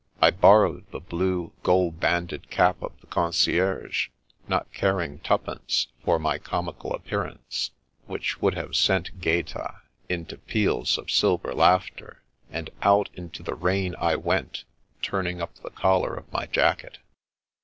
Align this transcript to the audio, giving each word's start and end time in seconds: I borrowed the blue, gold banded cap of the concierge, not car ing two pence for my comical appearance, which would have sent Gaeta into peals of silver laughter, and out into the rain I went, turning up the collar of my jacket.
I 0.19 0.31
borrowed 0.31 0.89
the 0.89 0.99
blue, 0.99 1.53
gold 1.61 1.99
banded 1.99 2.49
cap 2.49 2.81
of 2.81 2.99
the 3.01 3.05
concierge, 3.05 4.09
not 4.47 4.73
car 4.73 4.99
ing 4.99 5.19
two 5.19 5.37
pence 5.37 5.89
for 6.03 6.17
my 6.17 6.39
comical 6.39 6.91
appearance, 6.95 7.69
which 8.07 8.41
would 8.41 8.55
have 8.55 8.75
sent 8.75 9.21
Gaeta 9.21 9.75
into 10.09 10.39
peals 10.39 10.97
of 10.97 11.11
silver 11.11 11.53
laughter, 11.53 12.23
and 12.49 12.71
out 12.81 13.11
into 13.13 13.43
the 13.43 13.53
rain 13.53 13.93
I 13.99 14.15
went, 14.15 14.63
turning 15.03 15.39
up 15.39 15.53
the 15.59 15.69
collar 15.69 16.15
of 16.15 16.33
my 16.33 16.47
jacket. 16.47 16.97